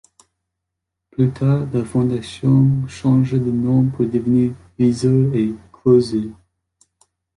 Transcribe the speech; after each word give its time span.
Plus 1.11 1.29
tard 1.29 1.67
la 1.71 1.85
fondation 1.85 2.87
changea 2.87 3.37
de 3.37 3.51
nom 3.51 3.85
pour 3.87 4.07
devenir 4.07 4.51
‘Visor’ 4.79 5.31
et 5.35 5.53
‘Closer’. 5.71 6.31